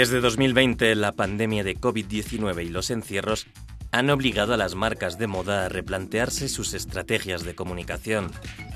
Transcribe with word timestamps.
Desde 0.00 0.22
2020, 0.22 0.94
la 0.94 1.12
pandemia 1.12 1.62
de 1.62 1.76
COVID-19 1.76 2.64
y 2.64 2.70
los 2.70 2.88
encierros 2.88 3.46
han 3.92 4.08
obligado 4.08 4.54
a 4.54 4.56
las 4.56 4.74
marcas 4.74 5.18
de 5.18 5.26
moda 5.26 5.66
a 5.66 5.68
replantearse 5.68 6.48
sus 6.48 6.72
estrategias 6.72 7.44
de 7.44 7.54
comunicación. 7.54 8.30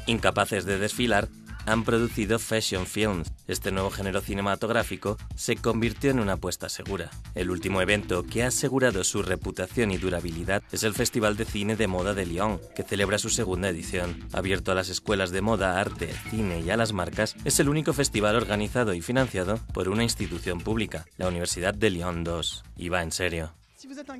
Incapaces 0.06 0.66
de 0.66 0.78
desfilar, 0.78 1.28
han 1.66 1.84
producido 1.84 2.38
fashion 2.38 2.86
films. 2.86 3.30
Este 3.46 3.70
nuevo 3.72 3.90
género 3.90 4.20
cinematográfico 4.20 5.16
se 5.36 5.56
convirtió 5.56 6.10
en 6.10 6.20
una 6.20 6.34
apuesta 6.34 6.68
segura. 6.68 7.10
El 7.34 7.50
último 7.50 7.82
evento 7.82 8.24
que 8.24 8.42
ha 8.42 8.48
asegurado 8.48 9.04
su 9.04 9.22
reputación 9.22 9.90
y 9.90 9.98
durabilidad 9.98 10.62
es 10.72 10.82
el 10.82 10.94
Festival 10.94 11.36
de 11.36 11.44
Cine 11.44 11.76
de 11.76 11.86
Moda 11.86 12.14
de 12.14 12.26
Lyon, 12.26 12.60
que 12.74 12.82
celebra 12.82 13.18
su 13.18 13.30
segunda 13.30 13.68
edición. 13.68 14.26
Abierto 14.32 14.72
a 14.72 14.74
las 14.74 14.88
escuelas 14.88 15.30
de 15.30 15.42
moda, 15.42 15.80
arte, 15.80 16.10
cine 16.30 16.60
y 16.60 16.70
a 16.70 16.76
las 16.76 16.92
marcas, 16.92 17.36
es 17.44 17.60
el 17.60 17.68
único 17.68 17.92
festival 17.92 18.36
organizado 18.36 18.94
y 18.94 19.00
financiado 19.00 19.58
por 19.72 19.88
una 19.88 20.02
institución 20.02 20.60
pública, 20.60 21.06
la 21.16 21.28
Universidad 21.28 21.74
de 21.74 21.90
Lyon 21.90 22.24
2. 22.24 22.64
Y 22.76 22.88
va 22.88 23.02
en 23.02 23.12
serio. 23.12 23.52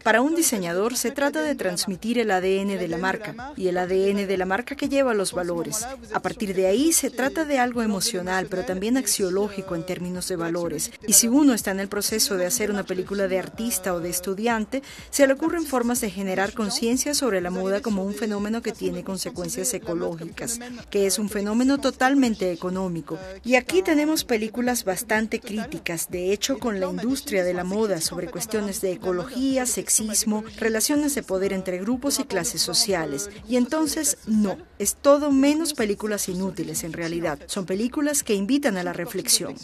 Para 0.02 0.20
un 0.20 0.34
diseñador 0.34 0.96
se 0.96 1.10
trata 1.10 1.42
de 1.42 1.54
transmitir 1.54 2.18
el 2.18 2.30
ADN 2.30 2.78
de 2.78 2.88
la 2.88 2.98
marca 2.98 3.52
y 3.56 3.68
el 3.68 3.78
ADN 3.78 4.26
de 4.26 4.36
la 4.36 4.44
marca 4.44 4.74
que 4.74 4.88
lleva 4.88 5.14
los 5.14 5.32
valores. 5.32 5.86
A 6.12 6.20
partir 6.20 6.54
de 6.54 6.66
ahí 6.66 6.92
se 6.92 7.10
trata 7.10 7.44
de 7.44 7.58
algo 7.58 7.82
emocional, 7.82 8.46
pero 8.50 8.64
también 8.64 8.96
axiológico 8.96 9.74
en 9.74 9.86
términos 9.86 10.28
de 10.28 10.36
valores. 10.36 10.90
Y 11.06 11.14
si 11.14 11.28
uno 11.28 11.54
está 11.54 11.70
en 11.70 11.80
el 11.80 11.88
proceso 11.88 12.36
de 12.36 12.46
hacer 12.46 12.70
una 12.70 12.84
película 12.84 13.28
de 13.28 13.38
artista 13.38 13.94
o 13.94 14.00
de 14.00 14.10
estudiante, 14.10 14.82
se 15.10 15.26
le 15.26 15.32
ocurren 15.32 15.64
formas 15.64 16.00
de 16.00 16.10
generar 16.10 16.52
conciencia 16.52 17.14
sobre 17.14 17.40
la 17.40 17.50
moda 17.50 17.80
como 17.80 18.04
un 18.04 18.14
fenómeno 18.14 18.60
que 18.60 18.72
tiene 18.72 19.02
consecuencias 19.02 19.72
ecológicas, 19.72 20.60
que 20.90 21.06
es 21.06 21.18
un 21.18 21.30
fenómeno 21.30 21.78
totalmente 21.78 22.52
económico. 22.52 23.18
Y 23.44 23.54
aquí 23.54 23.82
tenemos 23.82 24.24
películas 24.24 24.84
bastante 24.84 25.40
críticas, 25.40 26.10
de 26.10 26.32
hecho, 26.32 26.58
con 26.58 26.80
la 26.80 26.90
industria 26.90 27.44
de 27.44 27.54
la 27.54 27.64
moda 27.64 28.00
sobre 28.00 28.28
cuestiones 28.28 28.80
de 28.80 28.92
ecología 28.92 29.53
sexismo, 29.66 30.44
relaciones 30.58 31.14
de 31.14 31.22
poder 31.22 31.52
entre 31.52 31.78
grupos 31.78 32.18
y 32.18 32.24
clases 32.24 32.60
sociales. 32.60 33.30
Y 33.48 33.56
entonces, 33.56 34.18
no, 34.26 34.58
es 34.78 34.96
todo 34.96 35.30
menos 35.30 35.74
películas 35.74 36.28
inútiles 36.28 36.84
en 36.84 36.92
realidad. 36.92 37.38
Son 37.46 37.66
películas 37.66 38.22
que 38.22 38.34
invitan 38.34 38.76
a 38.76 38.82
la 38.82 38.92
reflexión. 38.92 39.54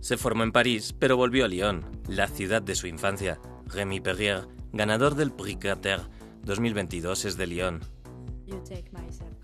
Se 0.00 0.16
formó 0.16 0.42
en 0.42 0.52
París, 0.52 0.94
pero 0.98 1.16
volvió 1.16 1.44
a 1.44 1.48
Lyon, 1.48 1.84
la 2.08 2.26
ciudad 2.26 2.60
de 2.60 2.74
su 2.74 2.88
infancia. 2.88 3.38
Rémi 3.66 4.00
Perrier, 4.00 4.48
ganador 4.72 5.14
del 5.14 5.32
Prix 5.32 5.60
Carter 5.60 6.00
2022, 6.42 7.24
es 7.24 7.36
de 7.36 7.46
Lyon. 7.46 7.80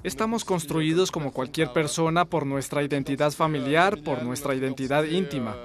Estamos 0.02 0.44
construidos 0.44 1.10
como 1.10 1.32
cualquier 1.32 1.72
persona 1.72 2.24
por 2.24 2.46
nuestra 2.46 2.82
identidad 2.82 3.32
familiar, 3.32 4.02
por 4.02 4.22
nuestra 4.22 4.54
identidad 4.54 5.04
íntima. 5.04 5.56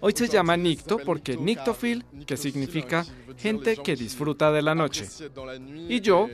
Hoy 0.00 0.12
se 0.14 0.28
llama 0.28 0.56
Nicto 0.56 0.98
porque 0.98 1.36
Nictophile, 1.36 2.04
que 2.26 2.36
significa 2.36 3.04
gente 3.36 3.76
que 3.76 3.96
disfruta 3.96 4.50
de 4.52 4.62
la 4.62 4.74
noche. 4.74 5.06
Y 5.88 6.00
yo, 6.00 6.28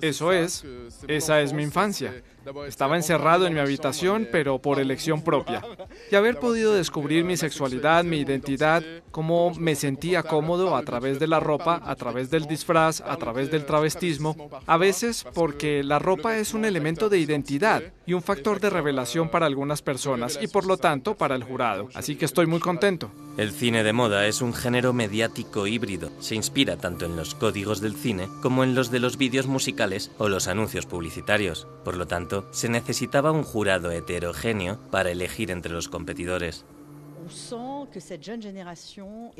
eso 0.00 0.32
es, 0.32 0.64
esa 1.08 1.40
es 1.40 1.52
mi 1.52 1.62
infancia. 1.62 2.22
Estaba 2.66 2.96
encerrado 2.96 3.46
en 3.46 3.54
mi 3.54 3.60
habitación, 3.60 4.28
pero 4.30 4.58
por 4.58 4.80
elección 4.80 5.22
propia. 5.22 5.62
Y 6.10 6.14
haber 6.14 6.38
podido 6.38 6.74
descubrir 6.74 7.24
mi 7.24 7.36
sexualidad, 7.36 8.04
mi 8.04 8.18
identidad, 8.18 8.82
cómo 9.10 9.52
me 9.54 9.74
sentía 9.74 10.22
cómodo 10.22 10.76
a 10.76 10.82
través 10.82 11.18
de 11.18 11.26
la 11.26 11.40
ropa, 11.40 11.80
a 11.84 11.94
través 11.96 12.30
del 12.30 12.46
disfraz, 12.46 13.00
a 13.00 13.16
través 13.16 13.50
del 13.50 13.64
travestismo, 13.64 14.50
a 14.66 14.76
veces 14.76 15.24
porque 15.32 15.82
la 15.82 15.98
ropa 15.98 16.36
es 16.36 16.52
un 16.52 16.64
elemento 16.64 17.08
de 17.08 17.18
identidad 17.18 17.82
y 18.04 18.12
un 18.12 18.22
factor 18.22 18.60
de 18.60 18.70
revelación 18.70 19.30
para 19.30 19.46
algunas 19.46 19.80
personas 19.80 20.38
y 20.40 20.48
por 20.48 20.66
lo 20.66 20.76
tanto 20.76 21.16
para 21.16 21.34
el 21.34 21.44
jurado. 21.44 21.88
Así 21.94 22.16
que 22.16 22.26
estoy 22.26 22.46
muy 22.46 22.60
contento. 22.60 23.10
El 23.38 23.52
cine 23.52 23.82
de 23.82 23.94
moda 23.94 24.26
es 24.26 24.42
un 24.42 24.52
género 24.52 24.92
mediático 24.92 25.66
híbrido. 25.66 26.10
Se 26.20 26.34
inspira 26.34 26.76
tanto 26.76 27.06
en 27.06 27.16
los 27.16 27.34
códigos 27.34 27.80
del 27.80 27.96
cine 27.96 28.28
como 28.42 28.64
en 28.64 28.74
los 28.74 28.90
de 28.90 28.98
los 28.98 29.16
vídeos 29.16 29.46
musicales 29.46 29.71
o 30.18 30.28
los 30.28 30.48
anuncios 30.48 30.86
publicitarios. 30.86 31.66
Por 31.84 31.96
lo 31.96 32.06
tanto, 32.06 32.46
se 32.50 32.68
necesitaba 32.68 33.32
un 33.32 33.42
jurado 33.42 33.90
heterogéneo 33.90 34.78
para 34.90 35.10
elegir 35.10 35.50
entre 35.50 35.72
los 35.72 35.88
competidores. 35.88 36.64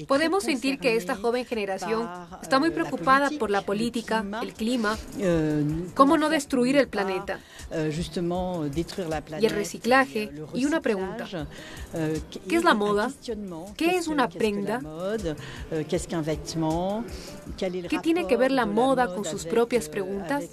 Podemos 0.06 0.44
sentir 0.44 0.78
que 0.78 0.96
esta 0.96 1.16
joven 1.16 1.44
generación 1.44 2.08
está 2.42 2.58
muy 2.58 2.70
preocupada 2.70 3.30
por 3.38 3.50
la 3.50 3.62
política, 3.62 4.24
el 4.42 4.54
clima, 4.54 4.98
cómo 5.94 6.16
no 6.18 6.28
destruir 6.28 6.76
el 6.76 6.88
planeta 6.88 7.40
y 7.70 9.46
el 9.46 9.50
reciclaje. 9.50 10.30
Y 10.54 10.64
una 10.64 10.80
pregunta, 10.80 11.26
¿qué 12.48 12.56
es 12.56 12.64
la 12.64 12.74
moda? 12.74 13.10
¿Qué 13.76 13.96
es 13.96 14.08
una 14.08 14.28
prenda? 14.28 14.80
¿Qué 17.56 17.98
tiene 18.02 18.26
que 18.26 18.36
ver 18.36 18.52
la 18.52 18.66
moda 18.66 19.14
con 19.14 19.24
sus 19.24 19.44
propias 19.44 19.88
preguntas? 19.88 20.44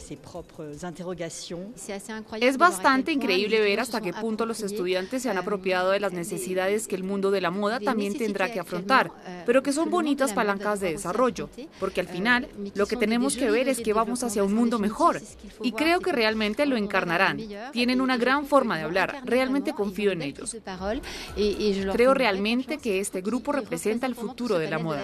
Es 2.40 2.58
bastante 2.58 3.12
increíble 3.12 3.60
ver 3.60 3.80
hasta 3.80 4.02
qué 4.02 4.14
punto 4.14 4.46
los 4.46 4.62
estudiantes 4.62 5.24
se 5.24 5.30
han 5.30 5.38
apropiado 5.38 5.92
de 5.92 6.00
las 6.00 6.14
necesidades 6.14 6.88
que 6.88 6.96
el 6.96 7.04
mundo 7.04 7.32
de 7.32 7.42
la 7.42 7.52
moda 7.52 7.80
también 7.90 8.18
tendrá 8.18 8.52
que 8.52 8.60
afrontar, 8.60 9.12
pero 9.46 9.64
que 9.64 9.74
son 9.74 9.90
bonitas 9.90 10.34
palancas 10.34 10.80
de 10.80 10.92
desarrollo, 10.92 11.50
porque 11.80 12.02
al 12.02 12.08
final 12.08 12.48
lo 12.76 12.86
que 12.86 12.96
tenemos 12.96 13.36
que 13.36 13.50
ver 13.50 13.68
es 13.68 13.80
que 13.80 13.94
vamos 13.94 14.24
hacia 14.24 14.44
un 14.44 14.54
mundo 14.54 14.80
mejor 14.80 15.22
y 15.62 15.72
creo 15.72 16.00
que 16.00 16.12
realmente 16.12 16.66
lo 16.66 16.78
encarnarán. 16.78 17.40
Tienen 17.72 18.02
una 18.02 18.18
gran 18.18 18.46
forma 18.46 18.78
de 18.78 18.84
hablar, 18.84 19.22
realmente 19.26 19.74
confío 19.74 20.12
en 20.12 20.22
ellos. 20.22 20.56
Creo 21.94 22.14
realmente 22.14 22.78
que 22.78 23.00
este 23.00 23.22
grupo 23.22 23.52
representa 23.52 24.06
el 24.06 24.16
futuro 24.16 24.60
de 24.60 24.70
la 24.70 24.80
moda. 24.80 25.04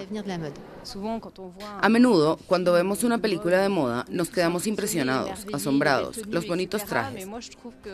A 1.80 1.88
menudo, 1.88 2.38
cuando 2.46 2.72
vemos 2.72 3.02
una 3.04 3.18
película 3.18 3.60
de 3.60 3.68
moda, 3.68 4.04
nos 4.08 4.30
quedamos 4.30 4.66
impresionados, 4.66 5.46
asombrados, 5.52 6.26
los 6.28 6.46
bonitos 6.46 6.84
trajes. 6.84 7.26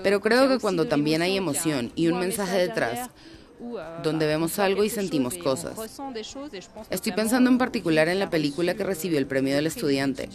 Pero 0.03 0.21
creo 0.21 0.49
que 0.49 0.59
cuando 0.59 0.87
también 0.87 1.23
hay 1.23 1.37
emoción 1.37 1.93
y 1.95 2.09
un 2.09 2.19
mensaje 2.19 2.59
detrás, 2.59 3.11
donde 4.03 4.27
vemos 4.27 4.59
algo 4.59 4.85
y 4.85 4.91
sentimos 4.91 5.37
cosas. 5.39 5.77
Estoy 6.91 7.13
pensando 7.13 7.51
en 7.51 7.59
particular 7.59 8.09
en 8.09 8.19
la 8.19 8.31
película 8.31 8.75
que 8.75 8.85
recibió 8.85 9.19
el 9.19 9.27
premio 9.27 9.55
del 9.55 9.67
estudiante, 9.67 10.29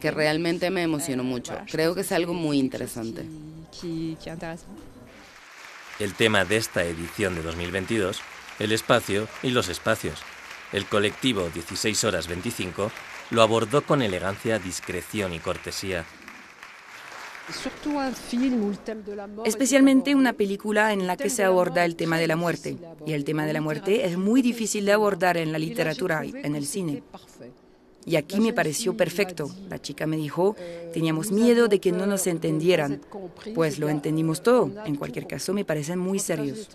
que 0.00 0.10
realmente 0.10 0.70
me 0.70 0.82
emocionó 0.82 1.24
mucho. 1.24 1.54
Creo 1.70 1.94
que 1.94 2.00
es 2.02 2.12
algo 2.12 2.34
muy 2.34 2.58
interesante. 2.58 3.24
El 5.98 6.14
tema 6.14 6.44
de 6.44 6.56
esta 6.56 6.82
edición 6.84 7.34
de 7.34 7.42
2022, 7.42 8.20
el 8.58 8.72
espacio 8.72 9.28
y 9.42 9.50
los 9.50 9.68
espacios. 9.68 10.20
El 10.72 10.86
colectivo 10.86 11.50
16 11.52 12.04
horas 12.04 12.28
25 12.28 12.90
lo 13.30 13.42
abordó 13.42 13.82
con 13.82 14.02
elegancia, 14.02 14.58
discreción 14.58 15.32
y 15.34 15.40
cortesía 15.40 16.04
Especialmente 19.44 20.14
una 20.14 20.32
película 20.32 20.92
en 20.92 21.06
la 21.06 21.16
que 21.16 21.30
se 21.30 21.44
aborda 21.44 21.84
el 21.84 21.96
tema 21.96 22.18
de 22.18 22.26
la 22.26 22.36
muerte. 22.36 22.76
Y 23.06 23.12
el 23.12 23.24
tema 23.24 23.46
de 23.46 23.52
la 23.52 23.60
muerte 23.60 24.06
es 24.06 24.16
muy 24.16 24.42
difícil 24.42 24.84
de 24.84 24.92
abordar 24.92 25.36
en 25.36 25.52
la 25.52 25.58
literatura, 25.58 26.22
en 26.24 26.54
el 26.54 26.66
cine. 26.66 27.02
Y 28.06 28.16
aquí 28.16 28.40
me 28.40 28.52
pareció 28.52 28.96
perfecto. 28.96 29.50
La 29.68 29.80
chica 29.80 30.06
me 30.06 30.16
dijo, 30.16 30.56
teníamos 30.92 31.30
miedo 31.30 31.68
de 31.68 31.80
que 31.80 31.92
no 31.92 32.06
nos 32.06 32.26
entendieran. 32.26 33.00
Pues 33.54 33.78
lo 33.78 33.88
entendimos 33.88 34.42
todo. 34.42 34.70
En 34.84 34.96
cualquier 34.96 35.26
caso, 35.26 35.52
me 35.52 35.64
parecen 35.64 35.98
muy 35.98 36.18
serios. 36.18 36.68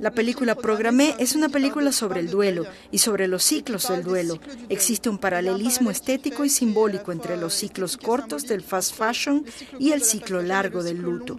La 0.00 0.10
película 0.12 0.54
Programé 0.54 1.14
es 1.18 1.34
una 1.34 1.50
película 1.50 1.92
sobre 1.92 2.20
el 2.20 2.30
duelo 2.30 2.64
y 2.90 2.98
sobre 2.98 3.28
los 3.28 3.42
ciclos 3.42 3.88
del 3.88 4.02
duelo. 4.02 4.40
Existe 4.70 5.10
un 5.10 5.18
paralelismo 5.18 5.90
estético 5.90 6.46
y 6.46 6.48
simbólico 6.48 7.12
entre 7.12 7.36
los 7.36 7.52
ciclos 7.52 7.98
cortos 7.98 8.46
del 8.46 8.62
fast 8.62 8.96
fashion 8.96 9.44
y 9.78 9.92
el 9.92 10.02
ciclo 10.02 10.40
largo 10.40 10.82
del 10.82 11.02
luto. 11.02 11.36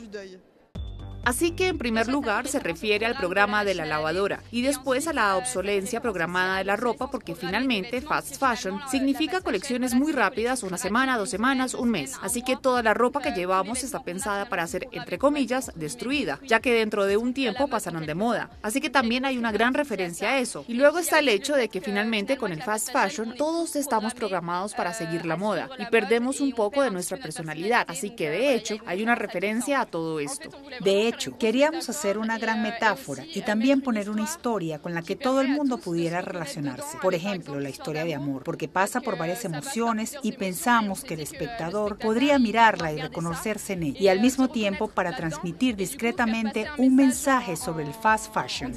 Así 1.23 1.51
que 1.51 1.67
en 1.67 1.77
primer 1.77 2.07
lugar 2.07 2.47
se 2.47 2.59
refiere 2.59 3.05
al 3.05 3.15
programa 3.15 3.63
de 3.63 3.75
la 3.75 3.85
lavadora 3.85 4.41
y 4.51 4.63
después 4.63 5.07
a 5.07 5.13
la 5.13 5.37
obsolencia 5.37 6.01
programada 6.01 6.57
de 6.57 6.63
la 6.63 6.75
ropa 6.75 7.11
porque 7.11 7.35
finalmente 7.35 8.01
fast 8.01 8.37
fashion 8.39 8.81
significa 8.89 9.41
colecciones 9.41 9.93
muy 9.93 10.13
rápidas, 10.13 10.63
una 10.63 10.77
semana, 10.77 11.19
dos 11.19 11.29
semanas, 11.29 11.75
un 11.75 11.89
mes. 11.89 12.17
Así 12.23 12.41
que 12.41 12.57
toda 12.57 12.81
la 12.81 12.95
ropa 12.95 13.21
que 13.21 13.33
llevamos 13.33 13.83
está 13.83 14.03
pensada 14.03 14.49
para 14.49 14.65
ser, 14.65 14.87
entre 14.91 15.19
comillas, 15.19 15.71
destruida, 15.75 16.39
ya 16.47 16.59
que 16.59 16.73
dentro 16.73 17.05
de 17.05 17.17
un 17.17 17.35
tiempo 17.35 17.67
pasarán 17.67 18.07
de 18.07 18.15
moda. 18.15 18.49
Así 18.63 18.81
que 18.81 18.89
también 18.89 19.23
hay 19.23 19.37
una 19.37 19.51
gran 19.51 19.75
referencia 19.75 20.31
a 20.31 20.39
eso. 20.39 20.65
Y 20.67 20.73
luego 20.73 20.97
está 20.97 21.19
el 21.19 21.29
hecho 21.29 21.55
de 21.55 21.69
que 21.69 21.81
finalmente 21.81 22.37
con 22.37 22.51
el 22.51 22.63
fast 22.63 22.91
fashion 22.91 23.35
todos 23.35 23.75
estamos 23.75 24.15
programados 24.15 24.73
para 24.73 24.91
seguir 24.93 25.27
la 25.27 25.37
moda 25.37 25.69
y 25.77 25.85
perdemos 25.85 26.41
un 26.41 26.51
poco 26.51 26.81
de 26.81 26.89
nuestra 26.89 27.17
personalidad. 27.17 27.85
Así 27.87 28.09
que 28.09 28.29
de 28.29 28.55
hecho 28.55 28.77
hay 28.87 29.03
una 29.03 29.13
referencia 29.13 29.81
a 29.81 29.85
todo 29.85 30.19
esto. 30.19 30.49
De 30.79 31.10
hecho. 31.11 31.37
Queríamos 31.37 31.89
hacer 31.89 32.17
una 32.17 32.37
gran 32.37 32.61
metáfora 32.61 33.23
y 33.33 33.41
también 33.41 33.81
poner 33.81 34.09
una 34.09 34.23
historia 34.23 34.79
con 34.79 34.93
la 34.93 35.01
que 35.01 35.15
todo 35.15 35.41
el 35.41 35.49
mundo 35.49 35.77
pudiera 35.77 36.21
relacionarse. 36.21 36.97
Por 37.01 37.13
ejemplo, 37.13 37.59
la 37.59 37.69
historia 37.69 38.03
de 38.03 38.15
amor, 38.15 38.43
porque 38.43 38.67
pasa 38.67 39.01
por 39.01 39.17
varias 39.17 39.45
emociones 39.45 40.17
y 40.23 40.33
pensamos 40.33 41.03
que 41.03 41.13
el 41.13 41.21
espectador 41.21 41.97
podría 41.97 42.39
mirarla 42.39 42.91
y 42.91 43.01
reconocerse 43.01 43.73
en 43.73 43.83
ella. 43.83 43.99
Y 43.99 44.07
al 44.07 44.21
mismo 44.21 44.49
tiempo 44.49 44.87
para 44.87 45.15
transmitir 45.15 45.75
discretamente 45.75 46.67
un 46.77 46.95
mensaje 46.95 47.55
sobre 47.55 47.85
el 47.85 47.93
fast 47.93 48.33
fashion, 48.33 48.73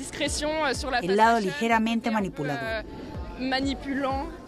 el 1.02 1.16
lado 1.16 1.40
ligeramente 1.40 2.10
manipulador 2.10 2.84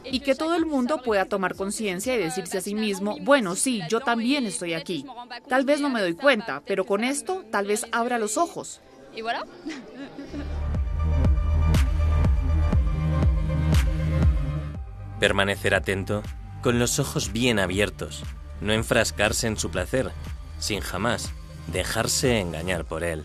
y 0.05 0.21
que 0.21 0.35
todo 0.35 0.55
el 0.55 0.67
mundo 0.67 1.03
pueda 1.03 1.25
tomar 1.25 1.55
conciencia 1.55 2.15
y 2.15 2.19
decirse 2.19 2.59
a 2.59 2.61
sí 2.61 2.75
mismo, 2.75 3.17
bueno, 3.21 3.55
sí, 3.57 3.83
yo 3.89 4.01
también 4.01 4.47
estoy 4.47 4.75
aquí. 4.75 5.07
Tal 5.49 5.65
vez 5.65 5.81
no 5.81 5.89
me 5.89 6.01
doy 6.01 6.15
cuenta, 6.15 6.63
pero 6.67 6.85
con 6.85 7.05
esto 7.05 7.45
tal 7.51 7.67
vez 7.67 7.87
abra 7.93 8.19
los 8.19 8.37
ojos. 8.37 8.81
Y 9.15 9.23
voilà. 9.23 9.45
Permanecer 15.21 15.75
atento, 15.75 16.23
con 16.63 16.79
los 16.79 16.99
ojos 16.99 17.33
bien 17.33 17.59
abiertos, 17.59 18.23
no 18.61 18.75
enfrascarse 18.75 19.47
en 19.47 19.57
su 19.57 19.71
placer, 19.71 20.11
sin 20.59 20.81
jamás 20.81 21.33
dejarse 21.69 22.39
engañar 22.39 22.85
por 22.85 23.03
él. 23.03 23.25